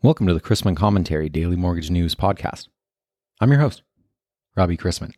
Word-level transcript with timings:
Welcome 0.00 0.28
to 0.28 0.34
the 0.34 0.40
Chrisman 0.40 0.76
Commentary 0.76 1.28
Daily 1.28 1.56
Mortgage 1.56 1.90
News 1.90 2.14
Podcast. 2.14 2.68
I'm 3.40 3.50
your 3.50 3.58
host, 3.58 3.82
Robbie 4.54 4.76
Chrisman. 4.76 5.10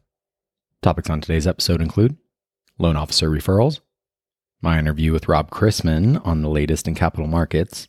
Topics 0.81 1.11
on 1.11 1.21
today's 1.21 1.47
episode 1.47 1.83
include 1.83 2.17
loan 2.79 2.97
officer 2.97 3.29
referrals, 3.29 3.81
my 4.63 4.79
interview 4.79 5.13
with 5.13 5.29
Rob 5.29 5.51
Chrisman 5.51 6.27
on 6.27 6.41
the 6.41 6.49
latest 6.49 6.89
in 6.89 6.95
capital 6.95 7.27
markets, 7.27 7.89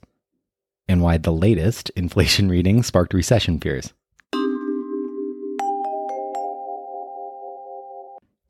and 0.86 1.02
why 1.02 1.18
the 1.18 1.32
latest 1.32 1.90
inflation 1.96 2.50
reading 2.50 2.84
sparked 2.84 3.14
recession 3.14 3.58
fears. 3.58 3.94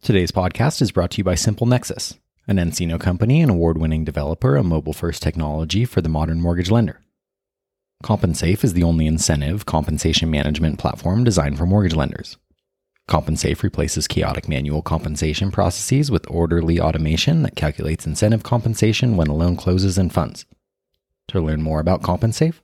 Today's 0.01 0.31
podcast 0.31 0.81
is 0.81 0.91
brought 0.91 1.11
to 1.11 1.17
you 1.19 1.23
by 1.23 1.35
Simple 1.35 1.67
Nexus, 1.67 2.17
an 2.47 2.57
nCino 2.57 2.99
company 2.99 3.43
and 3.43 3.51
award 3.51 3.77
winning 3.77 4.03
developer 4.03 4.55
of 4.55 4.65
mobile 4.65 4.93
first 4.93 5.21
technology 5.21 5.85
for 5.85 6.01
the 6.01 6.09
modern 6.09 6.41
mortgage 6.41 6.71
lender. 6.71 7.01
CompenSafe 8.01 8.63
is 8.63 8.73
the 8.73 8.83
only 8.83 9.05
incentive 9.05 9.65
compensation 9.67 10.31
management 10.31 10.79
platform 10.79 11.23
designed 11.23 11.57
for 11.57 11.67
mortgage 11.67 11.95
lenders. 11.95 12.37
CompenSafe 13.07 13.61
replaces 13.61 14.07
chaotic 14.07 14.49
manual 14.49 14.81
compensation 14.81 15.51
processes 15.51 16.09
with 16.09 16.29
orderly 16.29 16.79
automation 16.79 17.43
that 17.43 17.55
calculates 17.55 18.07
incentive 18.07 18.41
compensation 18.41 19.17
when 19.17 19.27
a 19.27 19.35
loan 19.35 19.55
closes 19.55 19.97
and 19.99 20.11
funds. 20.11 20.45
To 21.27 21.39
learn 21.39 21.61
more 21.61 21.79
about 21.79 22.01
CompenSafe, 22.01 22.55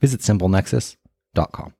visit 0.00 0.20
simplenexus.com. 0.20 1.74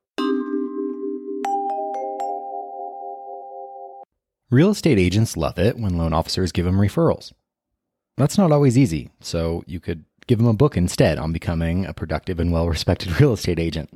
Real 4.51 4.71
estate 4.71 4.99
agents 4.99 5.37
love 5.37 5.59
it 5.59 5.79
when 5.79 5.97
loan 5.97 6.13
officers 6.13 6.53
give 6.53 6.67
them 6.67 6.77
referrals. 6.77 7.33
That's 8.17 8.39
not 8.39 8.53
always 8.53 8.77
easy, 8.77 9.11
so 9.21 9.65
you 9.67 9.81
could 9.81 10.05
give 10.27 10.41
him 10.41 10.47
a 10.47 10.55
book 10.55 10.77
instead 10.77 11.19
on 11.19 11.33
becoming 11.33 11.87
a 11.87 11.95
productive 11.95 12.41
and 12.41 12.53
well 12.53 12.69
respected 12.69 13.21
real 13.21 13.33
estate 13.33 13.59
agent. 13.59 13.91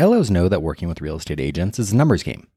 LOs 0.00 0.30
know 0.30 0.48
that 0.48 0.62
working 0.62 0.88
with 0.88 1.00
real 1.00 1.16
estate 1.16 1.40
agents 1.40 1.78
is 1.78 1.92
a 1.92 1.96
numbers 1.96 2.22
game. 2.22 2.48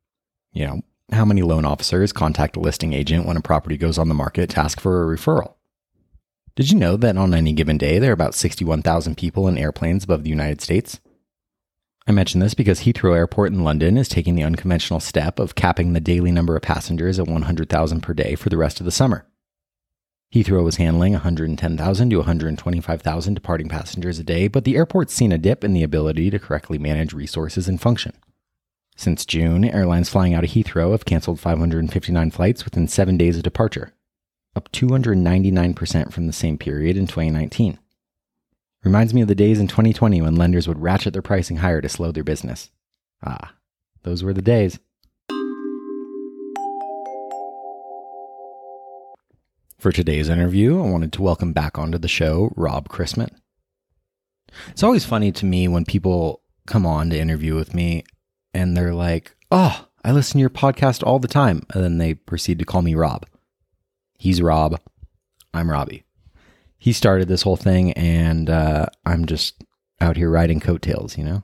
You 0.52 0.68
know, 0.68 0.82
how 1.12 1.26
many 1.26 1.42
loan 1.42 1.66
officers 1.66 2.12
contact 2.12 2.58
a 2.58 2.60
listing 2.60 2.94
agent 2.94 3.26
when 3.26 3.38
a 3.38 3.42
property 3.42 3.78
goes 3.78 3.98
on 3.98 4.10
the 4.10 4.16
market 4.16 4.50
to 4.52 4.60
ask 4.60 4.80
for 4.80 5.04
a 5.04 5.18
referral? 5.18 5.56
Did 6.56 6.72
you 6.72 6.78
know 6.78 6.98
that 6.98 7.18
on 7.18 7.34
any 7.34 7.54
given 7.54 7.78
day 7.78 8.00
there 8.00 8.12
are 8.12 8.14
about 8.14 8.36
61,000 8.36 9.16
people 9.16 9.48
in 9.48 9.58
airplanes 9.58 10.04
above 10.04 10.24
the 10.24 10.30
United 10.30 10.60
States? 10.60 11.00
I 12.06 12.12
mention 12.12 12.42
this 12.42 12.54
because 12.54 12.82
Heathrow 12.82 13.16
Airport 13.16 13.52
in 13.52 13.64
London 13.64 13.98
is 13.98 14.10
taking 14.10 14.36
the 14.36 14.44
unconventional 14.44 15.00
step 15.00 15.40
of 15.40 15.56
capping 15.56 15.94
the 15.94 16.00
daily 16.02 16.32
number 16.32 16.56
of 16.56 16.64
passengers 16.64 17.20
at 17.20 17.28
100,000 17.28 18.02
per 18.02 18.14
day 18.14 18.36
for 18.36 18.50
the 18.50 18.58
rest 18.58 18.80
of 18.80 18.86
the 18.86 18.92
summer. 18.92 19.26
Heathrow 20.34 20.64
was 20.64 20.76
handling 20.76 21.14
110,000 21.14 22.10
to 22.12 22.18
125,000 22.18 23.34
departing 23.34 23.68
passengers 23.68 24.20
a 24.20 24.24
day, 24.24 24.48
but 24.48 24.64
the 24.64 24.76
airport's 24.76 25.14
seen 25.14 25.32
a 25.32 25.40
dip 25.40 25.64
in 25.64 25.74
the 25.74 25.82
ability 25.82 26.30
to 26.30 26.38
correctly 26.38 26.78
manage 26.78 27.14
resources 27.14 27.68
and 27.68 27.82
function. 27.82 28.14
Since 28.96 29.26
June, 29.26 29.66
airlines 29.66 30.10
flying 30.10 30.36
out 30.36 30.44
of 30.44 30.52
Heathrow 30.52 30.92
have 30.92 31.06
canceled 31.06 31.40
559 31.40 32.30
flights 32.30 32.64
within 32.64 32.88
seven 32.88 33.18
days 33.18 33.38
of 33.38 33.44
departure, 33.44 33.94
up 34.56 34.72
299% 34.72 36.14
from 36.14 36.28
the 36.28 36.34
same 36.34 36.60
period 36.60 36.96
in 36.96 37.08
2019. 37.08 37.80
Reminds 38.84 39.14
me 39.14 39.22
of 39.22 39.28
the 39.28 39.36
days 39.36 39.60
in 39.60 39.68
2020 39.68 40.22
when 40.22 40.36
lenders 40.36 40.68
would 40.68 40.82
ratchet 40.82 41.14
their 41.14 41.24
pricing 41.24 41.58
higher 41.58 41.82
to 41.82 41.90
slow 41.90 42.12
their 42.12 42.24
business. 42.24 42.70
Ah, 43.24 43.56
those 44.04 44.24
were 44.24 44.34
the 44.34 44.44
days. 44.44 44.80
For 49.80 49.94
today's 49.94 50.28
interview, 50.28 50.78
I 50.78 50.90
wanted 50.90 51.14
to 51.14 51.22
welcome 51.22 51.54
back 51.54 51.78
onto 51.80 51.98
the 51.98 52.10
show 52.10 52.52
Rob 52.58 52.90
Chrisman. 52.90 53.30
It's 54.68 54.84
always 54.84 55.06
funny 55.06 55.32
to 55.32 55.46
me 55.46 55.70
when 55.70 55.86
people 55.86 56.42
come 56.68 56.86
on 56.86 57.10
to 57.12 57.18
interview 57.18 57.56
with 57.56 57.74
me 57.74 58.04
and 58.54 58.76
they're 58.76 58.94
like, 58.94 59.38
Oh, 59.50 59.88
I 60.04 60.12
listen 60.12 60.34
to 60.34 60.42
your 60.42 60.50
podcast 60.50 61.02
all 61.08 61.18
the 61.18 61.30
time. 61.30 61.62
And 61.74 61.82
then 61.82 61.98
they 61.98 62.14
proceed 62.14 62.60
to 62.60 62.66
call 62.66 62.82
me 62.82 62.94
Rob. 62.94 63.26
He's 64.18 64.42
Rob. 64.42 64.82
I'm 65.54 65.72
Robbie. 65.72 66.04
He 66.78 66.92
started 66.92 67.30
this 67.30 67.44
whole 67.44 67.58
thing, 67.58 67.94
and 67.94 68.50
uh, 68.50 68.88
I'm 69.06 69.28
just 69.28 69.64
out 70.02 70.18
here 70.18 70.30
riding 70.30 70.60
coattails, 70.60 71.18
you 71.18 71.24
know? 71.24 71.44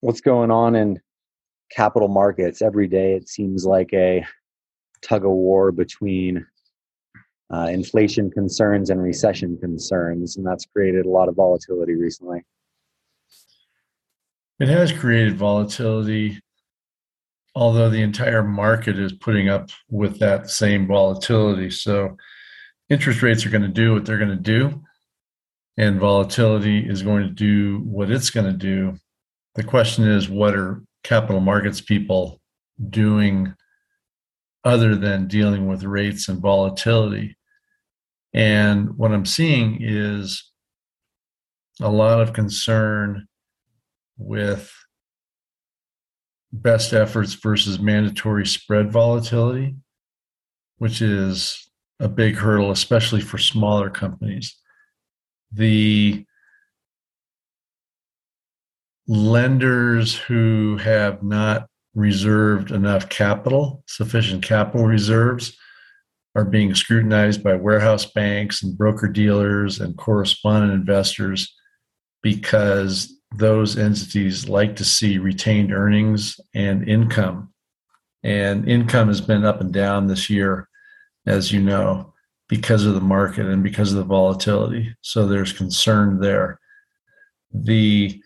What's 0.00 0.22
going 0.22 0.50
on 0.50 0.74
in 0.74 1.00
capital 1.70 2.08
markets? 2.08 2.62
Every 2.62 2.88
day 2.88 3.12
it 3.14 3.28
seems 3.28 3.66
like 3.66 3.92
a 3.92 4.24
tug 5.02 5.24
of 5.24 5.30
war 5.30 5.72
between 5.72 6.46
uh, 7.52 7.68
inflation 7.70 8.30
concerns 8.30 8.90
and 8.90 9.02
recession 9.02 9.58
concerns, 9.58 10.36
and 10.36 10.46
that's 10.46 10.66
created 10.66 11.06
a 11.06 11.10
lot 11.10 11.28
of 11.28 11.34
volatility 11.34 11.94
recently. 11.94 12.44
It 14.60 14.68
has 14.68 14.92
created 14.92 15.36
volatility, 15.36 16.40
although 17.54 17.90
the 17.90 18.02
entire 18.02 18.42
market 18.42 18.98
is 18.98 19.12
putting 19.12 19.48
up 19.48 19.70
with 19.90 20.18
that 20.20 20.50
same 20.50 20.86
volatility. 20.86 21.70
So, 21.70 22.16
interest 22.88 23.22
rates 23.22 23.44
are 23.44 23.50
going 23.50 23.62
to 23.62 23.68
do 23.68 23.94
what 23.94 24.04
they're 24.04 24.18
going 24.18 24.30
to 24.30 24.36
do, 24.36 24.82
and 25.76 25.98
volatility 25.98 26.78
is 26.78 27.02
going 27.02 27.26
to 27.26 27.32
do 27.32 27.78
what 27.80 28.10
it's 28.10 28.30
going 28.30 28.46
to 28.46 28.52
do. 28.52 28.96
The 29.56 29.64
question 29.64 30.06
is, 30.06 30.28
what 30.28 30.54
are 30.54 30.82
capital 31.02 31.40
markets 31.40 31.80
people 31.80 32.40
doing 32.90 33.54
other 34.64 34.94
than 34.94 35.26
dealing 35.26 35.66
with 35.66 35.84
rates 35.84 36.28
and 36.28 36.40
volatility. 36.40 37.36
And 38.32 38.96
what 38.96 39.12
I'm 39.12 39.26
seeing 39.26 39.78
is 39.80 40.50
a 41.80 41.88
lot 41.88 42.20
of 42.20 42.32
concern 42.32 43.26
with 44.18 44.72
best 46.52 46.92
efforts 46.92 47.34
versus 47.34 47.80
mandatory 47.80 48.46
spread 48.46 48.92
volatility, 48.92 49.76
which 50.78 51.00
is 51.00 51.70
a 51.98 52.08
big 52.08 52.36
hurdle, 52.36 52.70
especially 52.70 53.20
for 53.20 53.38
smaller 53.38 53.88
companies. 53.88 54.56
The 55.52 56.24
lenders 59.06 60.14
who 60.14 60.76
have 60.78 61.22
not 61.22 61.69
reserved 61.94 62.70
enough 62.70 63.08
capital, 63.08 63.82
sufficient 63.86 64.42
capital 64.42 64.86
reserves, 64.86 65.56
are 66.36 66.44
being 66.44 66.74
scrutinized 66.74 67.42
by 67.42 67.54
warehouse 67.54 68.06
banks 68.06 68.62
and 68.62 68.78
broker 68.78 69.08
dealers 69.08 69.80
and 69.80 69.96
correspondent 69.98 70.72
investors 70.72 71.52
because 72.22 73.12
those 73.36 73.76
entities 73.76 74.48
like 74.48 74.76
to 74.76 74.84
see 74.84 75.18
retained 75.18 75.72
earnings 75.72 76.38
and 76.54 76.88
income. 76.88 77.52
And 78.22 78.68
income 78.68 79.08
has 79.08 79.20
been 79.20 79.44
up 79.44 79.60
and 79.60 79.72
down 79.72 80.06
this 80.06 80.28
year, 80.28 80.68
as 81.26 81.52
you 81.52 81.60
know, 81.60 82.12
because 82.48 82.84
of 82.84 82.94
the 82.94 83.00
market 83.00 83.46
and 83.46 83.62
because 83.62 83.92
of 83.92 83.98
the 83.98 84.04
volatility. 84.04 84.94
So 85.00 85.26
there's 85.26 85.52
concern 85.52 86.20
there. 86.20 86.60
The 87.52 88.22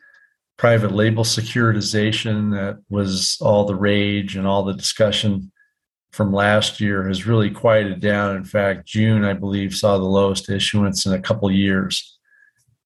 private 0.57 0.93
label 0.93 1.25
securitization 1.25 2.53
that 2.53 2.79
was 2.89 3.39
all 3.41 3.65
the 3.65 3.75
rage 3.75 4.37
and 4.37 4.47
all 4.47 4.65
the 4.65 4.75
discussion 4.75 5.51
from 6.13 6.33
last 6.33 6.81
year 6.81 7.09
has 7.09 7.27
really 7.27 7.51
quieted 7.51 8.01
down. 8.01 8.37
In 8.37 8.45
fact, 8.45 8.87
June, 8.87 9.25
I 9.25 9.33
believe, 9.33 9.75
saw 9.75 9.99
the 9.99 10.05
lowest 10.05 10.49
issuance 10.49 11.07
in 11.07 11.13
a 11.13 11.21
couple 11.21 11.51
years. 11.51 12.19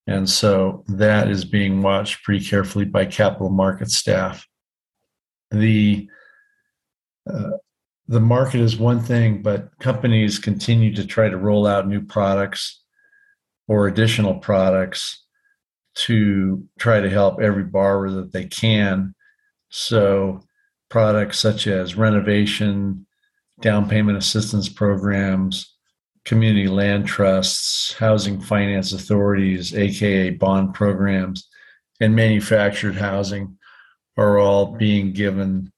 And 0.07 0.29
so 0.29 0.85
that 0.89 1.29
is 1.29 1.45
being 1.45 1.83
watched 1.83 2.25
pretty 2.25 2.43
carefully 2.43 2.87
by 2.87 3.05
capital 3.05 3.51
market 3.51 3.91
staff. 3.91 4.47
The 5.51 6.09
uh, 7.31 7.59
the 8.07 8.21
market 8.21 8.61
is 8.63 8.79
one 8.79 9.01
thing, 9.01 9.43
but 9.43 9.69
companies 9.81 10.39
continue 10.39 10.95
to 10.95 11.07
try 11.07 11.29
to 11.29 11.37
roll 11.37 11.67
out 11.67 11.87
new 11.87 12.01
products 12.01 12.83
or 13.67 13.87
additional 13.87 14.37
products 14.37 15.27
to 15.99 16.65
try 16.79 17.01
to 17.01 17.11
help 17.11 17.41
every 17.41 17.65
borrower 17.65 18.11
that 18.11 18.33
they 18.33 18.45
can. 18.45 19.15
So, 19.71 20.41
products 20.89 21.39
such 21.39 21.67
as 21.67 21.97
renovation, 21.97 23.07
down 23.61 23.89
payment 23.89 24.17
assistance 24.17 24.69
programs, 24.69 25.75
community 26.25 26.69
land 26.69 27.07
trusts, 27.07 27.93
housing 27.95 28.41
finance 28.41 28.93
authorities, 28.93 29.75
aka 29.75 30.31
bond 30.31 30.73
programs, 30.75 31.49
and 32.01 32.15
manufactured 32.15 32.95
housing 32.95 33.59
are 34.17 34.39
all 34.39 34.77
being 34.77 35.13
given 35.13 35.73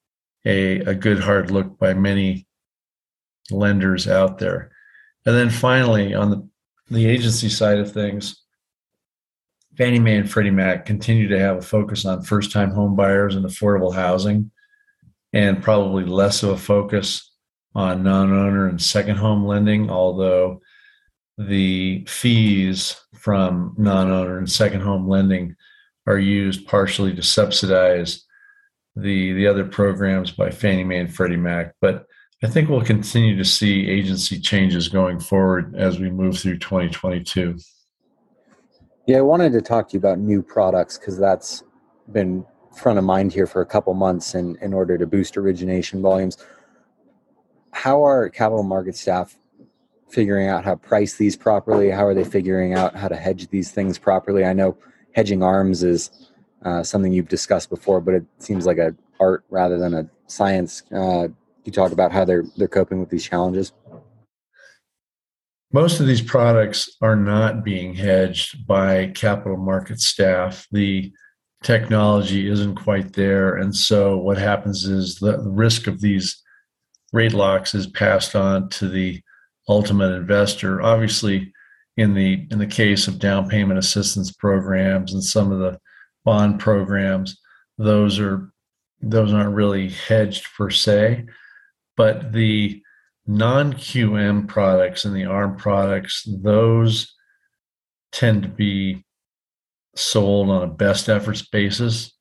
a, 0.44 0.80
a 0.80 0.94
good 0.94 1.20
hard 1.20 1.50
look 1.50 1.78
by 1.78 1.94
many 1.94 2.46
lenders 3.50 4.06
out 4.06 4.38
there. 4.38 4.70
And 5.24 5.34
then 5.34 5.50
finally, 5.50 6.14
on 6.14 6.30
the, 6.30 6.48
the 6.90 7.06
agency 7.06 7.48
side 7.48 7.78
of 7.78 7.92
things, 7.92 8.42
Fannie 9.76 9.98
Mae 9.98 10.16
and 10.16 10.30
Freddie 10.30 10.50
Mac 10.50 10.84
continue 10.84 11.28
to 11.28 11.38
have 11.38 11.58
a 11.58 11.62
focus 11.62 12.04
on 12.04 12.22
first 12.22 12.52
time 12.52 12.70
home 12.70 12.96
buyers 12.96 13.36
and 13.36 13.44
affordable 13.44 13.94
housing, 13.94 14.50
and 15.32 15.62
probably 15.62 16.04
less 16.04 16.42
of 16.42 16.50
a 16.50 16.58
focus 16.58 17.32
on 17.74 18.02
non 18.02 18.32
owner 18.32 18.68
and 18.68 18.80
second 18.80 19.16
home 19.16 19.46
lending, 19.46 19.90
although 19.90 20.60
the 21.48 22.04
fees 22.06 23.00
from 23.14 23.74
non-owner 23.78 24.38
and 24.38 24.50
second 24.50 24.82
home 24.82 25.08
lending 25.08 25.56
are 26.06 26.18
used 26.18 26.66
partially 26.66 27.14
to 27.14 27.22
subsidize 27.22 28.24
the 28.96 29.32
the 29.32 29.46
other 29.46 29.64
programs 29.64 30.30
by 30.30 30.50
Fannie 30.50 30.84
Mae 30.84 30.98
and 30.98 31.14
Freddie 31.14 31.36
Mac. 31.36 31.74
But 31.80 32.06
I 32.42 32.48
think 32.48 32.68
we'll 32.68 32.82
continue 32.82 33.36
to 33.36 33.44
see 33.44 33.88
agency 33.88 34.38
changes 34.38 34.88
going 34.88 35.18
forward 35.20 35.74
as 35.76 35.98
we 35.98 36.10
move 36.10 36.38
through 36.38 36.58
2022. 36.58 37.56
Yeah, 39.10 39.18
I 39.18 39.22
wanted 39.22 39.52
to 39.54 39.60
talk 39.60 39.88
to 39.88 39.94
you 39.94 39.98
about 39.98 40.20
new 40.20 40.40
products 40.40 40.96
because 40.96 41.18
that's 41.18 41.64
been 42.12 42.46
front 42.76 42.96
of 42.96 43.04
mind 43.04 43.32
here 43.32 43.48
for 43.48 43.60
a 43.60 43.66
couple 43.66 43.92
months 43.92 44.36
in, 44.36 44.56
in 44.62 44.72
order 44.72 44.96
to 44.96 45.04
boost 45.04 45.36
origination 45.36 46.00
volumes. 46.00 46.38
How 47.72 48.06
are 48.06 48.28
capital 48.28 48.62
market 48.62 48.94
staff 48.94 49.36
figuring 50.08 50.46
out 50.46 50.64
how 50.64 50.70
to 50.70 50.76
price 50.76 51.14
these 51.14 51.36
properly? 51.36 51.90
How 51.90 52.06
are 52.06 52.14
they 52.14 52.22
figuring 52.22 52.74
out 52.74 52.94
how 52.94 53.08
to 53.08 53.16
hedge 53.16 53.48
these 53.48 53.72
things 53.72 53.98
properly? 53.98 54.44
I 54.44 54.52
know 54.52 54.78
hedging 55.10 55.42
ARMs 55.42 55.82
is 55.82 56.30
uh, 56.64 56.84
something 56.84 57.12
you've 57.12 57.26
discussed 57.26 57.68
before, 57.68 58.00
but 58.00 58.14
it 58.14 58.24
seems 58.38 58.64
like 58.64 58.78
an 58.78 58.96
art 59.18 59.42
rather 59.50 59.76
than 59.76 59.92
a 59.92 60.08
science. 60.28 60.84
Uh, 60.94 61.26
you 61.64 61.72
talk 61.72 61.90
about 61.90 62.12
how 62.12 62.24
they're 62.24 62.44
they're 62.56 62.68
coping 62.68 63.00
with 63.00 63.10
these 63.10 63.24
challenges. 63.24 63.72
Most 65.72 66.00
of 66.00 66.06
these 66.06 66.22
products 66.22 66.96
are 67.00 67.14
not 67.14 67.62
being 67.62 67.94
hedged 67.94 68.66
by 68.66 69.08
capital 69.08 69.56
market 69.56 70.00
staff. 70.00 70.66
The 70.72 71.12
technology 71.62 72.48
isn't 72.48 72.74
quite 72.74 73.12
there, 73.12 73.56
and 73.56 73.74
so 73.74 74.16
what 74.16 74.36
happens 74.36 74.84
is 74.84 75.16
the, 75.16 75.38
risk 75.38 75.86
of 75.86 76.00
these 76.00 76.42
rate 77.12 77.34
locks 77.34 77.74
is 77.74 77.86
passed 77.86 78.34
on 78.34 78.68
to 78.70 78.88
the 78.88 79.20
ultimate 79.68 80.12
investor. 80.12 80.82
Obviously, 80.82 81.52
in 81.96 82.14
the 82.14 82.46
in 82.50 82.58
the 82.58 82.66
case 82.66 83.06
of 83.06 83.20
down 83.20 83.48
payment 83.48 83.78
assistance 83.78 84.32
programs 84.32 85.12
and 85.12 85.22
some 85.22 85.52
of 85.52 85.60
the 85.60 85.78
bond 86.24 86.58
programs, 86.58 87.38
those 87.78 88.18
are 88.18 88.52
those 89.02 89.32
aren't 89.32 89.54
really 89.54 89.90
hedged 89.90 90.46
per 90.56 90.70
se, 90.70 91.26
but 91.96 92.32
the 92.32 92.82
non-QM 93.30 94.48
products 94.48 95.04
and 95.04 95.14
the 95.14 95.24
ARM 95.24 95.56
products, 95.56 96.26
those 96.42 97.14
tend 98.10 98.42
to 98.42 98.48
be 98.48 99.04
sold 99.94 100.50
on 100.50 100.62
a 100.62 100.66
best 100.66 101.08
efforts 101.08 101.42
basis 101.42 102.12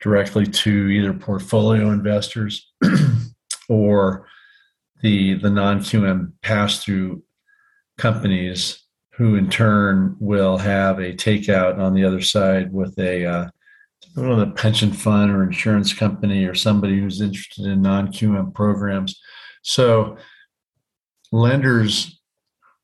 directly 0.00 0.46
to 0.46 0.88
either 0.88 1.12
portfolio 1.12 1.90
investors 1.90 2.72
or 3.68 4.26
the 5.02 5.34
the 5.34 5.50
non-QM 5.50 6.32
pass-through 6.42 7.22
companies 7.98 8.84
who 9.14 9.34
in 9.34 9.50
turn 9.50 10.16
will 10.20 10.58
have 10.58 10.98
a 10.98 11.12
takeout 11.12 11.78
on 11.78 11.94
the 11.94 12.04
other 12.04 12.20
side 12.20 12.72
with 12.72 12.96
a 12.98 13.26
uh, 13.26 13.48
a 14.16 14.46
pension 14.50 14.92
fund 14.92 15.30
or 15.30 15.42
insurance 15.42 15.92
company 15.92 16.44
or 16.44 16.54
somebody 16.54 16.98
who's 16.98 17.20
interested 17.20 17.66
in 17.66 17.82
non-QM 17.82 18.54
programs. 18.54 19.20
So 19.62 20.16
lenders 21.32 22.20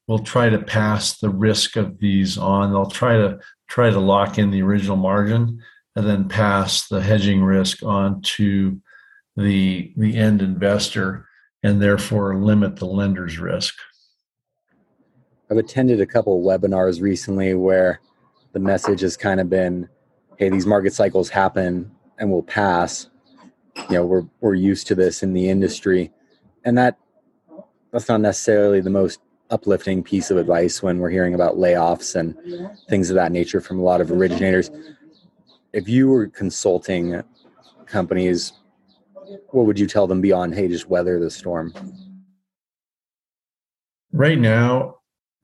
will 0.09 0.19
try 0.19 0.49
to 0.49 0.59
pass 0.59 1.19
the 1.19 1.31
risk 1.31 1.77
of 1.77 1.99
these 1.99 2.39
on. 2.39 2.73
They'll 2.73 2.87
try 2.87 3.17
to 3.17 3.39
try 3.69 3.91
to 3.91 4.01
lock 4.01 4.39
in 4.39 4.51
the 4.51 4.63
original 4.63 4.97
margin 4.97 5.63
and 5.95 6.07
then 6.07 6.29
pass 6.29 6.89
the 6.89 7.03
hedging 7.03 7.43
risk 7.43 7.83
on 7.83 8.23
to 8.23 8.81
the 9.37 9.93
the 9.97 10.17
end 10.17 10.43
investor 10.43 11.29
and 11.63 11.81
therefore 11.81 12.37
limit 12.37 12.77
the 12.77 12.87
lender's 12.87 13.39
risk. 13.39 13.75
I've 15.51 15.59
attended 15.59 16.01
a 16.01 16.07
couple 16.07 16.43
webinars 16.43 17.01
recently 17.01 17.55
where 17.55 18.01
the 18.53 18.61
message 18.61 19.01
has 19.01 19.17
kind 19.17 19.41
of 19.41 19.49
been, 19.49 19.89
hey, 20.37 20.49
these 20.49 20.67
market 20.67 20.93
cycles 20.95 21.29
happen 21.29 21.91
and 22.19 22.31
will 22.31 22.43
pass. 22.43 23.09
You 23.77 23.97
know, 23.97 24.07
we're 24.07 24.25
we're 24.41 24.55
used 24.55 24.87
to 24.89 24.95
this 24.95 25.23
in 25.23 25.35
the 25.35 25.49
industry. 25.49 26.13
And 26.65 26.77
that 26.79 26.99
that's 27.93 28.09
not 28.09 28.21
necessarily 28.21 28.81
the 28.81 28.91
most 28.91 29.21
uplifting 29.51 30.03
piece 30.03 30.31
of 30.31 30.37
advice 30.37 30.83
when 30.83 30.99
we're 30.99 31.11
hearing 31.11 31.35
about 31.35 31.57
layoffs 31.57 32.15
and 32.17 32.37
things 32.89 33.11
of 33.11 33.17
that 33.17 33.33
nature 33.33 33.61
from 33.61 33.79
a 33.79 33.83
lot 33.83 34.01
of 34.01 34.11
originators. 34.11 34.71
If 35.73 35.89
you 35.89 36.09
were 36.09 36.27
consulting 36.27 37.23
companies, 37.87 38.53
what 39.51 39.67
would 39.67 39.79
you 39.79 39.87
tell 39.87 40.07
them 40.07 40.21
beyond, 40.21 40.55
hey, 40.55 40.69
just 40.69 40.89
weather 40.89 41.19
the 41.19 41.31
storm? 41.31 41.73
Right 44.13 44.39
now, 44.39 44.97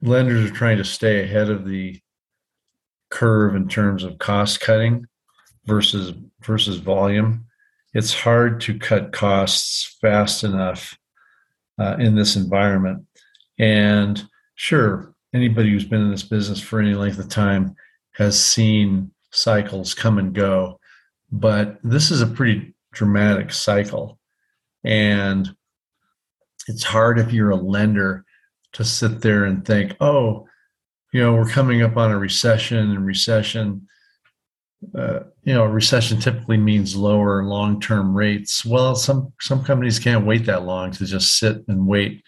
lenders 0.02 0.50
are 0.50 0.54
trying 0.54 0.78
to 0.78 0.84
stay 0.84 1.22
ahead 1.22 1.50
of 1.50 1.66
the 1.66 2.00
curve 3.10 3.54
in 3.54 3.68
terms 3.68 4.04
of 4.04 4.18
cost 4.18 4.60
cutting 4.60 5.06
versus 5.66 6.12
versus 6.42 6.76
volume. 6.76 7.46
It's 7.94 8.12
hard 8.12 8.60
to 8.62 8.78
cut 8.78 9.12
costs 9.12 9.96
fast 10.00 10.44
enough 10.44 10.98
uh, 11.78 11.96
in 11.98 12.14
this 12.14 12.36
environment. 12.36 13.04
And 13.58 14.22
sure, 14.54 15.14
anybody 15.32 15.70
who's 15.70 15.84
been 15.84 16.02
in 16.02 16.10
this 16.10 16.22
business 16.22 16.60
for 16.60 16.80
any 16.80 16.94
length 16.94 17.18
of 17.18 17.28
time 17.28 17.74
has 18.12 18.42
seen 18.42 19.10
cycles 19.30 19.94
come 19.94 20.18
and 20.18 20.32
go, 20.32 20.78
but 21.32 21.78
this 21.82 22.10
is 22.10 22.20
a 22.20 22.26
pretty 22.26 22.74
dramatic 22.92 23.52
cycle. 23.52 24.18
And 24.84 25.54
it's 26.68 26.84
hard 26.84 27.18
if 27.18 27.32
you're 27.32 27.50
a 27.50 27.56
lender 27.56 28.24
to 28.74 28.84
sit 28.84 29.20
there 29.20 29.44
and 29.44 29.64
think, 29.64 29.96
oh, 30.00 30.46
you 31.12 31.20
know, 31.20 31.34
we're 31.34 31.48
coming 31.48 31.82
up 31.82 31.96
on 31.96 32.10
a 32.10 32.18
recession, 32.18 32.90
and 32.90 33.06
recession, 33.06 33.86
uh, 34.96 35.20
you 35.42 35.54
know, 35.54 35.64
recession 35.64 36.18
typically 36.18 36.56
means 36.56 36.96
lower 36.96 37.44
long-term 37.44 38.14
rates. 38.14 38.64
Well, 38.64 38.94
some 38.94 39.32
some 39.40 39.64
companies 39.64 39.98
can't 39.98 40.26
wait 40.26 40.46
that 40.46 40.64
long 40.64 40.90
to 40.92 41.06
just 41.06 41.38
sit 41.38 41.62
and 41.68 41.86
wait, 41.86 42.22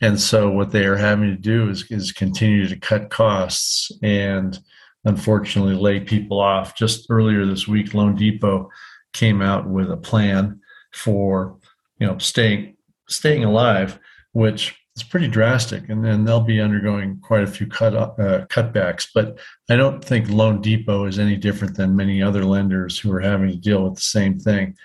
and 0.00 0.20
so 0.20 0.50
what 0.50 0.70
they 0.70 0.84
are 0.84 0.96
having 0.96 1.30
to 1.30 1.40
do 1.40 1.68
is 1.68 1.84
is 1.90 2.12
continue 2.12 2.66
to 2.68 2.78
cut 2.78 3.10
costs 3.10 3.90
and 4.02 4.58
unfortunately 5.04 5.74
lay 5.74 6.00
people 6.00 6.40
off. 6.40 6.76
Just 6.76 7.06
earlier 7.10 7.46
this 7.46 7.66
week, 7.66 7.94
Loan 7.94 8.14
Depot 8.14 8.70
came 9.12 9.40
out 9.40 9.68
with 9.68 9.90
a 9.90 9.96
plan 9.96 10.60
for 10.92 11.58
you 11.98 12.06
know 12.06 12.18
staying 12.18 12.76
staying 13.08 13.44
alive, 13.44 13.98
which 14.32 14.76
it's 14.98 15.08
pretty 15.08 15.28
drastic, 15.28 15.88
and 15.88 16.04
then 16.04 16.24
they'll 16.24 16.40
be 16.40 16.60
undergoing 16.60 17.20
quite 17.20 17.44
a 17.44 17.46
few 17.46 17.68
cut 17.68 17.94
uh, 17.94 18.46
cutbacks. 18.46 19.06
But 19.14 19.38
I 19.70 19.76
don't 19.76 20.04
think 20.04 20.28
Loan 20.28 20.60
Depot 20.60 21.04
is 21.04 21.20
any 21.20 21.36
different 21.36 21.76
than 21.76 21.94
many 21.94 22.20
other 22.20 22.44
lenders 22.44 22.98
who 22.98 23.12
are 23.12 23.20
having 23.20 23.48
to 23.48 23.56
deal 23.56 23.84
with 23.84 23.94
the 23.94 24.00
same 24.00 24.40
thing. 24.40 24.76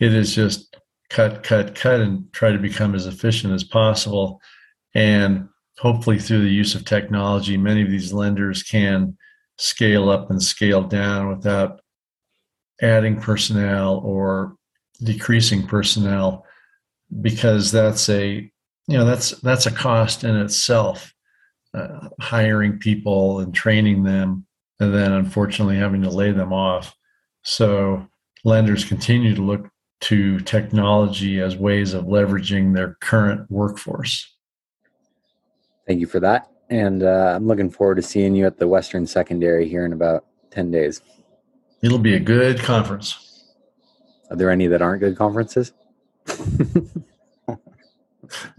It 0.00 0.14
is 0.14 0.34
just 0.34 0.74
cut, 1.10 1.42
cut, 1.42 1.74
cut, 1.74 2.00
and 2.00 2.32
try 2.32 2.50
to 2.50 2.58
become 2.58 2.94
as 2.94 3.04
efficient 3.04 3.52
as 3.52 3.62
possible. 3.62 4.40
And 4.94 5.50
hopefully, 5.76 6.18
through 6.18 6.44
the 6.44 6.50
use 6.50 6.74
of 6.74 6.86
technology, 6.86 7.58
many 7.58 7.82
of 7.82 7.90
these 7.90 8.10
lenders 8.10 8.62
can 8.62 9.18
scale 9.58 10.08
up 10.08 10.30
and 10.30 10.42
scale 10.42 10.82
down 10.82 11.28
without 11.28 11.82
adding 12.80 13.20
personnel 13.20 13.98
or 13.98 14.56
decreasing 15.04 15.66
personnel 15.66 16.46
because 17.20 17.70
that's 17.70 18.08
a 18.08 18.50
you 18.88 18.96
know 18.96 19.04
that's 19.04 19.32
that's 19.42 19.66
a 19.66 19.70
cost 19.70 20.24
in 20.24 20.34
itself 20.34 21.14
uh, 21.74 22.08
hiring 22.18 22.78
people 22.78 23.40
and 23.40 23.54
training 23.54 24.02
them 24.02 24.46
and 24.80 24.94
then 24.94 25.12
unfortunately 25.12 25.76
having 25.76 26.02
to 26.02 26.10
lay 26.10 26.32
them 26.32 26.52
off. 26.52 26.94
So 27.42 28.06
lenders 28.44 28.84
continue 28.84 29.34
to 29.34 29.42
look 29.42 29.68
to 30.00 30.40
technology 30.40 31.40
as 31.40 31.56
ways 31.56 31.92
of 31.92 32.04
leveraging 32.04 32.74
their 32.74 32.96
current 33.00 33.50
workforce. 33.50 34.34
Thank 35.86 36.00
you 36.00 36.06
for 36.06 36.20
that. 36.20 36.48
And 36.70 37.02
uh, 37.02 37.32
i'm 37.34 37.46
looking 37.46 37.70
forward 37.70 37.96
to 37.96 38.02
seeing 38.02 38.36
you 38.36 38.46
at 38.46 38.58
the 38.58 38.68
western 38.68 39.06
secondary 39.06 39.68
here 39.68 39.84
in 39.84 39.92
about 39.92 40.26
10 40.50 40.70
days. 40.70 41.02
It'll 41.82 41.98
be 41.98 42.14
a 42.14 42.20
good 42.20 42.60
conference. 42.60 43.44
Are 44.30 44.36
there 44.36 44.50
any 44.50 44.66
that 44.66 44.82
aren't 44.82 45.00
good 45.00 45.16
conferences 45.16 45.72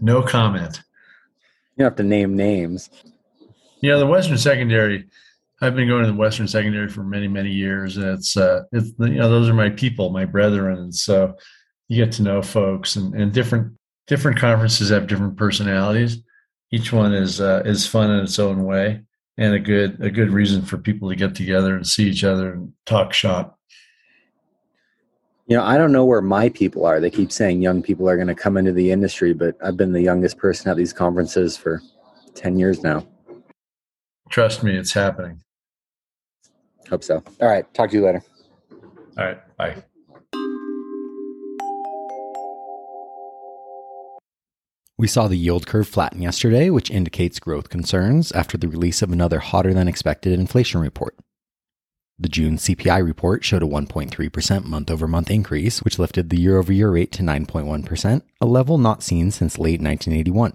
no 0.00 0.22
comment. 0.22 0.82
You 1.76 1.84
don't 1.84 1.92
have 1.92 1.96
to 1.96 2.02
name 2.02 2.36
names. 2.36 2.90
Yeah, 3.80 3.96
the 3.96 4.06
Western 4.06 4.38
Secondary. 4.38 5.06
I've 5.62 5.74
been 5.74 5.88
going 5.88 6.04
to 6.04 6.10
the 6.10 6.16
Western 6.16 6.48
Secondary 6.48 6.88
for 6.88 7.02
many, 7.02 7.28
many 7.28 7.50
years, 7.50 7.96
and 7.96 8.06
it's 8.06 8.36
uh, 8.36 8.62
it's 8.72 8.92
you 8.98 9.16
know 9.16 9.28
those 9.28 9.48
are 9.48 9.54
my 9.54 9.70
people, 9.70 10.10
my 10.10 10.24
brethren, 10.24 10.78
and 10.78 10.94
so 10.94 11.36
you 11.88 12.02
get 12.02 12.12
to 12.14 12.22
know 12.22 12.42
folks, 12.42 12.96
and, 12.96 13.14
and 13.14 13.32
different 13.32 13.76
different 14.06 14.38
conferences 14.38 14.90
have 14.90 15.06
different 15.06 15.36
personalities. 15.36 16.18
Each 16.70 16.92
one 16.92 17.12
is 17.12 17.40
uh, 17.40 17.62
is 17.64 17.86
fun 17.86 18.10
in 18.10 18.20
its 18.20 18.38
own 18.38 18.64
way, 18.64 19.02
and 19.38 19.54
a 19.54 19.58
good 19.58 20.02
a 20.02 20.10
good 20.10 20.30
reason 20.30 20.62
for 20.62 20.78
people 20.78 21.08
to 21.08 21.16
get 21.16 21.34
together 21.34 21.76
and 21.76 21.86
see 21.86 22.08
each 22.08 22.24
other 22.24 22.52
and 22.52 22.72
talk 22.86 23.12
shop. 23.12 23.58
You 25.50 25.56
know, 25.56 25.64
I 25.64 25.76
don't 25.76 25.90
know 25.90 26.04
where 26.04 26.22
my 26.22 26.48
people 26.48 26.86
are. 26.86 27.00
They 27.00 27.10
keep 27.10 27.32
saying 27.32 27.60
young 27.60 27.82
people 27.82 28.08
are 28.08 28.14
going 28.14 28.28
to 28.28 28.36
come 28.36 28.56
into 28.56 28.70
the 28.70 28.92
industry, 28.92 29.32
but 29.32 29.56
I've 29.60 29.76
been 29.76 29.92
the 29.92 30.00
youngest 30.00 30.38
person 30.38 30.70
at 30.70 30.76
these 30.76 30.92
conferences 30.92 31.56
for 31.56 31.82
10 32.36 32.56
years 32.56 32.84
now. 32.84 33.04
Trust 34.28 34.62
me, 34.62 34.76
it's 34.76 34.92
happening. 34.92 35.42
Hope 36.88 37.02
so. 37.02 37.24
All 37.40 37.48
right. 37.48 37.64
Talk 37.74 37.90
to 37.90 37.96
you 37.96 38.04
later. 38.04 38.22
All 39.18 39.24
right. 39.24 39.56
Bye. 39.56 39.82
We 44.96 45.08
saw 45.08 45.26
the 45.26 45.34
yield 45.34 45.66
curve 45.66 45.88
flatten 45.88 46.22
yesterday, 46.22 46.70
which 46.70 46.92
indicates 46.92 47.40
growth 47.40 47.70
concerns 47.70 48.30
after 48.30 48.56
the 48.56 48.68
release 48.68 49.02
of 49.02 49.10
another 49.10 49.40
hotter 49.40 49.74
than 49.74 49.88
expected 49.88 50.38
inflation 50.38 50.80
report. 50.80 51.16
The 52.20 52.28
June 52.28 52.58
CPI 52.58 53.02
report 53.02 53.44
showed 53.44 53.62
a 53.62 53.66
1.3% 53.66 54.64
month 54.66 54.90
over 54.90 55.08
month 55.08 55.30
increase, 55.30 55.82
which 55.82 55.98
lifted 55.98 56.28
the 56.28 56.38
year 56.38 56.58
over 56.58 56.70
year 56.70 56.90
rate 56.90 57.12
to 57.12 57.22
9.1%, 57.22 58.22
a 58.42 58.46
level 58.46 58.76
not 58.76 59.02
seen 59.02 59.30
since 59.30 59.58
late 59.58 59.80
1981. 59.80 60.54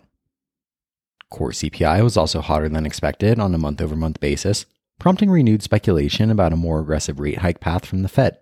Core 1.31 1.49
CPI 1.49 2.03
was 2.03 2.17
also 2.17 2.41
hotter 2.41 2.69
than 2.69 2.85
expected 2.85 3.39
on 3.39 3.55
a 3.55 3.57
month 3.57 3.81
over 3.81 3.95
month 3.95 4.19
basis, 4.19 4.67
prompting 4.99 5.31
renewed 5.31 5.63
speculation 5.63 6.29
about 6.29 6.53
a 6.53 6.55
more 6.55 6.81
aggressive 6.81 7.19
rate 7.19 7.39
hike 7.39 7.59
path 7.59 7.83
from 7.83 8.03
the 8.03 8.09
Fed. 8.09 8.37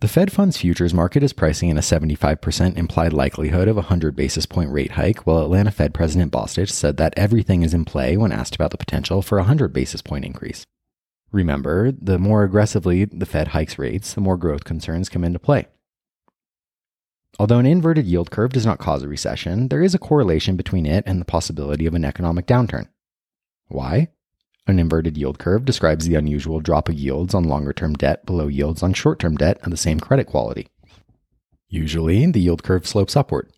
The 0.00 0.08
Fed 0.08 0.30
funds 0.30 0.58
futures 0.58 0.92
market 0.92 1.22
is 1.22 1.32
pricing 1.32 1.70
in 1.70 1.78
a 1.78 1.82
75% 1.82 2.76
implied 2.76 3.14
likelihood 3.14 3.66
of 3.66 3.78
a 3.78 3.88
100 3.88 4.14
basis 4.14 4.44
point 4.44 4.70
rate 4.70 4.92
hike, 4.92 5.26
while 5.26 5.42
Atlanta 5.42 5.70
Fed 5.70 5.94
President 5.94 6.30
Bostic 6.30 6.68
said 6.68 6.98
that 6.98 7.14
everything 7.16 7.62
is 7.62 7.72
in 7.72 7.86
play 7.86 8.18
when 8.18 8.30
asked 8.30 8.54
about 8.54 8.72
the 8.72 8.78
potential 8.78 9.22
for 9.22 9.38
a 9.38 9.42
100 9.42 9.72
basis 9.72 10.02
point 10.02 10.26
increase. 10.26 10.66
Remember, 11.32 11.92
the 11.92 12.18
more 12.18 12.42
aggressively 12.42 13.04
the 13.04 13.26
Fed 13.26 13.48
hikes 13.48 13.78
rates, 13.78 14.14
the 14.14 14.20
more 14.20 14.36
growth 14.36 14.64
concerns 14.64 15.08
come 15.08 15.24
into 15.24 15.38
play. 15.38 15.66
Although 17.38 17.58
an 17.58 17.66
inverted 17.66 18.06
yield 18.06 18.30
curve 18.30 18.52
does 18.52 18.66
not 18.66 18.78
cause 18.78 19.02
a 19.02 19.08
recession, 19.08 19.68
there 19.68 19.82
is 19.82 19.94
a 19.94 19.98
correlation 19.98 20.56
between 20.56 20.86
it 20.86 21.04
and 21.06 21.20
the 21.20 21.24
possibility 21.24 21.86
of 21.86 21.94
an 21.94 22.04
economic 22.04 22.46
downturn. 22.46 22.88
Why? 23.68 24.08
An 24.66 24.78
inverted 24.78 25.16
yield 25.16 25.38
curve 25.38 25.64
describes 25.64 26.06
the 26.06 26.16
unusual 26.16 26.60
drop 26.60 26.88
of 26.88 26.96
yields 26.96 27.34
on 27.34 27.44
longer 27.44 27.72
term 27.72 27.94
debt 27.94 28.26
below 28.26 28.48
yields 28.48 28.82
on 28.82 28.92
short 28.92 29.18
term 29.18 29.36
debt 29.36 29.58
of 29.62 29.70
the 29.70 29.76
same 29.76 30.00
credit 30.00 30.26
quality. 30.26 30.68
Usually, 31.68 32.26
the 32.26 32.40
yield 32.40 32.62
curve 32.62 32.86
slopes 32.86 33.16
upward, 33.16 33.52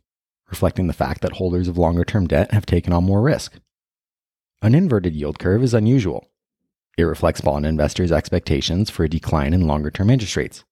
reflecting 0.48 0.86
the 0.86 0.92
fact 0.92 1.22
that 1.22 1.32
holders 1.32 1.66
of 1.66 1.78
longer 1.78 2.04
term 2.04 2.26
debt 2.26 2.52
have 2.52 2.66
taken 2.66 2.92
on 2.92 3.04
more 3.04 3.22
risk. 3.22 3.58
An 4.60 4.74
inverted 4.74 5.14
yield 5.14 5.38
curve 5.38 5.62
is 5.64 5.74
unusual. 5.74 6.28
It 6.99 7.04
reflects 7.04 7.40
bond 7.40 7.64
investors' 7.64 8.12
expectations 8.12 8.90
for 8.90 9.04
a 9.04 9.08
decline 9.08 9.54
in 9.54 9.66
longer 9.66 9.90
term 9.90 10.11
interest 10.11 10.37
rates, 10.37 10.64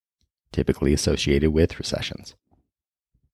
typically 0.53 0.93
associated 0.93 1.51
with 1.51 1.79
recessions. 1.79 2.35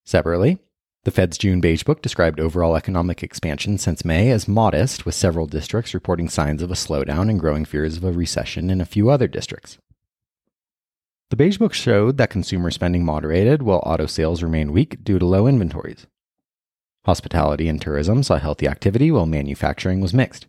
Separately, 0.05 0.59
the 1.02 1.11
Fed's 1.11 1.38
June 1.38 1.61
Beige 1.61 1.85
Book 1.85 2.02
described 2.02 2.40
overall 2.40 2.76
economic 2.76 3.23
expansion 3.23 3.78
since 3.78 4.05
May 4.05 4.31
as 4.31 4.49
modest, 4.49 5.05
with 5.05 5.14
several 5.14 5.47
districts 5.47 5.95
reporting 5.95 6.28
signs 6.28 6.62
of 6.62 6.71
a 6.71 6.75
slowdown 6.75 7.31
and 7.31 7.38
growing 7.38 7.64
fears 7.64 7.97
of 7.97 8.05
a 8.05 8.12
recession 8.12 8.71
in 8.71 8.81
a 8.81 8.85
few 8.85 9.09
other 9.09 9.28
districts. 9.28 9.78
The 11.31 11.37
Beige 11.37 11.59
Book 11.59 11.75
showed 11.75 12.19
that 12.19 12.31
consumer 12.31 12.71
spending 12.71 13.05
moderated 13.05 13.62
while 13.62 13.83
auto 13.85 14.07
sales 14.07 14.45
remained 14.45 14.73
weak 14.73 15.02
due 15.02 15.19
to 15.19 15.26
low 15.26 15.49
inventories. 15.49 16.07
Hospitality 17.05 17.69
and 17.69 17.81
tourism 17.81 18.23
saw 18.23 18.37
healthy 18.37 18.69
activity 18.69 19.11
while 19.11 19.26
manufacturing 19.26 20.00
was 20.00 20.14
mixed. 20.14 20.47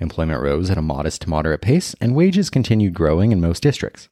Employment 0.00 0.40
rose 0.40 0.70
at 0.70 0.78
a 0.78 0.82
modest 0.82 1.22
to 1.22 1.30
moderate 1.30 1.60
pace, 1.60 1.94
and 2.00 2.14
wages 2.14 2.50
continued 2.50 2.94
growing 2.94 3.32
in 3.32 3.40
most 3.40 3.62
districts. 3.62 4.08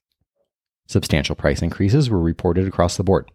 Substantial 0.89 1.37
price 1.37 1.63
increases 1.63 2.11
were 2.11 2.21
reported 2.21 2.67
across 2.67 2.97
the 2.97 3.05
board. 3.05 3.31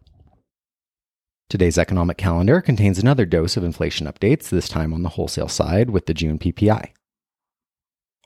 Today's 1.50 1.78
economic 1.78 2.18
calendar 2.18 2.62
contains 2.62 3.00
another 3.00 3.26
dose 3.26 3.58
of 3.58 3.64
inflation 3.64 4.08
updates, 4.08 4.50
this 4.50 4.70
time 4.70 4.94
on 4.94 5.04
the 5.04 5.10
wholesale 5.10 5.48
side 5.48 5.90
with 5.90 6.06
the 6.06 6.14
June 6.14 6.40
PPI. 6.40 6.90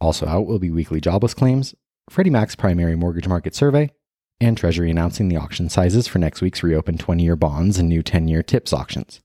Also 0.01 0.27
out 0.27 0.45
will 0.45 0.59
be 0.59 0.69
weekly 0.69 0.99
jobless 0.99 1.33
claims, 1.33 1.75
Freddie 2.09 2.29
Mac's 2.29 2.55
primary 2.55 2.95
mortgage 2.95 3.27
market 3.27 3.55
survey, 3.55 3.91
and 4.39 4.57
Treasury 4.57 4.91
announcing 4.91 5.29
the 5.29 5.37
auction 5.37 5.69
sizes 5.69 6.07
for 6.07 6.19
next 6.19 6.41
week's 6.41 6.61
reopened 6.63 6.99
20 6.99 7.23
year 7.23 7.35
bonds 7.35 7.79
and 7.79 7.89
new 7.89 8.03
10 8.03 8.27
year 8.27 8.43
TIPS 8.43 8.73
auctions. 8.73 9.21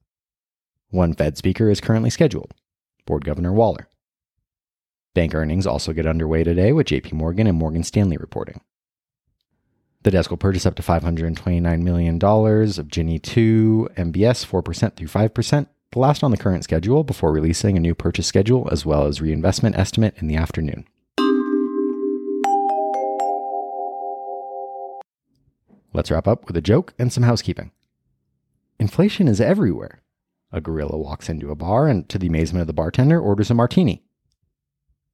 One 0.89 1.15
Fed 1.15 1.37
speaker 1.37 1.71
is 1.71 1.81
currently 1.81 2.11
scheduled, 2.11 2.55
Board 3.07 3.25
Governor 3.25 3.53
Waller. 3.53 3.89
Bank 5.13 5.35
earnings 5.35 5.67
also 5.67 5.93
get 5.93 6.07
underway 6.07 6.45
today 6.45 6.73
with 6.73 6.87
JP 6.87 7.15
Morgan 7.15 7.49
and 7.49 7.59
Morgan 7.59 7.83
Stanley 7.83 8.17
reporting. 8.17 8.61
The 10.03 10.13
desk 10.13 10.31
will 10.31 10.37
purchase 10.37 10.65
up 10.65 10.77
to 10.77 10.83
$529 10.83 11.83
million 11.83 12.25
of 12.25 12.89
Ginnie 12.89 13.19
2 13.19 13.91
MBS 13.97 14.47
4% 14.47 14.97
through 14.97 15.09
5%, 15.09 15.67
the 15.91 15.99
last 15.99 16.23
on 16.23 16.31
the 16.31 16.37
current 16.37 16.63
schedule 16.63 17.03
before 17.03 17.33
releasing 17.33 17.77
a 17.77 17.81
new 17.81 17.95
purchase 17.95 18.29
schedule 18.29 18.69
as 18.71 18.87
well 18.87 19.07
as 19.07 19.21
reinvestment 19.21 19.77
estimate 19.77 20.15
in 20.19 20.29
the 20.29 20.37
afternoon. 20.37 20.87
Let's 25.93 26.13
wrap 26.13 26.29
up 26.29 26.47
with 26.47 26.57
a 26.57 26.63
joke 26.63 26.95
and 27.01 27.13
some 27.13 27.25
housekeeping. 27.25 27.73
Inflation 28.79 29.27
is 29.27 29.41
everywhere. 29.41 30.03
A 30.53 30.61
gorilla 30.61 30.97
walks 30.97 31.29
into 31.29 31.51
a 31.51 31.57
bar 31.57 31.89
and, 31.89 32.09
to 32.09 32.19
the 32.19 32.29
amazement 32.29 32.61
of 32.61 32.69
the 32.69 32.73
bartender, 32.73 33.21
orders 33.21 33.51
a 33.51 33.55
martini. 33.55 34.05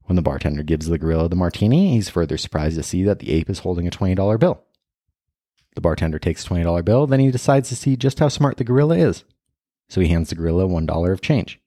When 0.07 0.17
the 0.17 0.23
bartender 0.23 0.63
gives 0.63 0.87
the 0.87 0.99
gorilla 0.99 1.29
the 1.29 1.37
martini, 1.37 1.93
he's 1.93 2.09
further 2.09 2.39
surprised 2.39 2.77
to 2.77 2.83
see 2.83 3.03
that 3.03 3.19
the 3.19 3.33
ape 3.33 3.51
is 3.51 3.61
holding 3.61 3.87
a 3.87 3.91
$20 3.91 4.39
bill. 4.39 4.63
The 5.75 5.81
bartender 5.81 6.19
takes 6.19 6.45
a 6.45 6.49
$20 6.49 6.85
bill, 6.85 7.07
then 7.07 7.21
he 7.21 7.31
decides 7.31 7.69
to 7.69 7.77
see 7.77 7.97
just 7.97 8.21
how 8.21 8.29
smart 8.29 8.57
the 8.57 8.65
gorilla 8.65 8.97
is. 8.97 9.25
So 9.89 10.01
he 10.01 10.09
hands 10.09 10.31
the 10.31 10.37
gorilla 10.37 10.67
$1 10.67 11.13
of 11.13 11.21
change. 11.21 11.61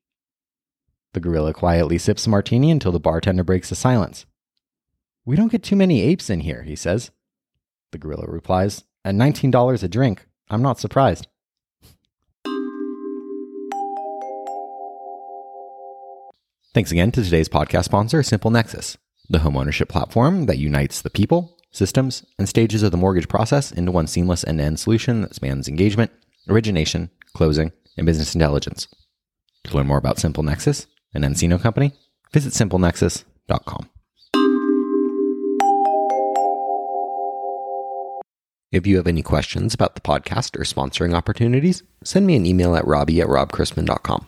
The 1.13 1.19
gorilla 1.19 1.53
quietly 1.53 1.97
sips 1.97 2.23
the 2.23 2.29
martini 2.29 2.71
until 2.71 2.91
the 2.91 2.99
bartender 2.99 3.43
breaks 3.43 3.69
the 3.69 3.75
silence. 3.75 4.25
We 5.25 5.35
don't 5.35 5.51
get 5.51 5.63
too 5.63 5.75
many 5.75 6.01
apes 6.01 6.29
in 6.29 6.39
here, 6.39 6.63
he 6.63 6.75
says. 6.75 7.11
The 7.91 7.97
gorilla 7.97 8.25
replies, 8.27 8.85
At 9.03 9.15
$19 9.15 9.83
a 9.83 9.87
drink, 9.87 10.25
I'm 10.49 10.61
not 10.61 10.79
surprised. 10.79 11.27
Thanks 16.73 16.91
again 16.91 17.11
to 17.13 17.23
today's 17.23 17.49
podcast 17.49 17.85
sponsor, 17.85 18.21
Simple 18.23 18.51
Nexus, 18.51 18.97
the 19.29 19.39
homeownership 19.39 19.89
platform 19.89 20.45
that 20.45 20.57
unites 20.59 21.01
the 21.01 21.09
people 21.09 21.59
systems, 21.71 22.25
and 22.37 22.47
stages 22.49 22.83
of 22.83 22.91
the 22.91 22.97
mortgage 22.97 23.27
process 23.27 23.71
into 23.71 23.91
one 23.91 24.07
seamless 24.07 24.45
end 24.45 24.59
to 24.59 24.63
end 24.63 24.79
solution 24.79 25.21
that 25.21 25.35
spans 25.35 25.67
engagement, 25.67 26.11
origination, 26.47 27.09
closing, 27.33 27.71
and 27.97 28.05
business 28.05 28.33
intelligence. 28.33 28.87
To 29.65 29.75
learn 29.75 29.87
more 29.87 29.97
about 29.97 30.19
Simple 30.19 30.43
Nexus, 30.43 30.87
an 31.13 31.23
nCino 31.23 31.61
company, 31.61 31.93
visit 32.33 32.53
simplenexus.com. 32.53 33.89
If 38.71 38.85
you 38.85 38.97
have 38.97 39.07
any 39.07 39.23
questions 39.23 39.73
about 39.73 39.95
the 39.95 40.01
podcast 40.01 40.55
or 40.55 40.63
sponsoring 40.63 41.15
opportunities, 41.15 41.81
send 42.03 42.27
me 42.27 42.35
an 42.35 42.45
email 42.45 42.75
at 42.75 42.85
robbie 42.85 43.19
at 43.19 43.27
robchrisman.com. 43.27 44.27